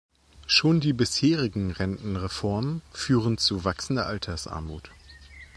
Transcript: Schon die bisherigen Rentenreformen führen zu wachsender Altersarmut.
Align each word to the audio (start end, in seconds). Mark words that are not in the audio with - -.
Schon 0.47 0.79
die 0.79 0.93
bisherigen 0.93 1.69
Rentenreformen 1.69 2.81
führen 2.91 3.37
zu 3.37 3.65
wachsender 3.65 4.07
Altersarmut. 4.07 4.89